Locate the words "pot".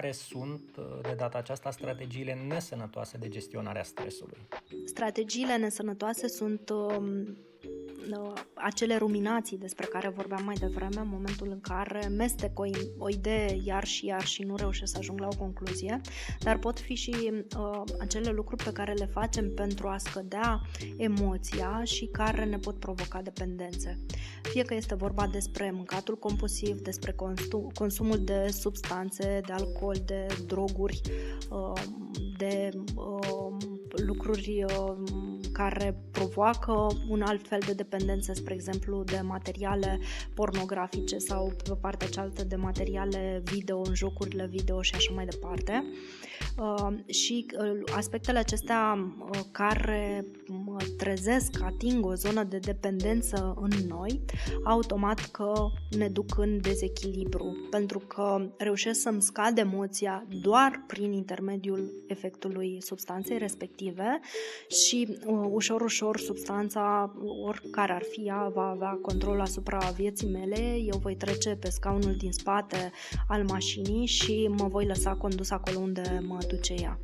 16.58-16.78, 22.58-22.78